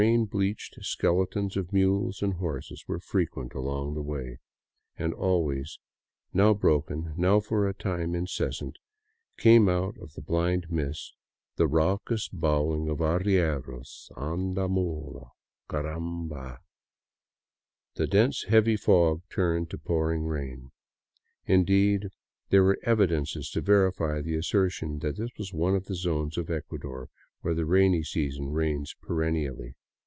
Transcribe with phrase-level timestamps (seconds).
[0.01, 3.93] Donkey car casses and the rain bleached skeletons of mules and horses were frequent along
[3.93, 4.39] the way;
[4.97, 5.77] and always,
[6.33, 8.77] now broken, now for a time in cessant,
[9.37, 11.13] came out of the blind mist
[11.55, 15.29] the raucous bawling of arrieros:" Anda, mula,
[15.69, 16.43] caramba!
[16.57, 16.57] '^
[17.93, 20.71] The dense, heavy fog turned to pouring rain.
[21.45, 22.07] Indeed
[22.49, 26.49] there were evidences to verify the assertion that this was one of the zones of
[26.49, 27.07] Ecuador
[27.41, 29.75] where the rainy season reigns perennially.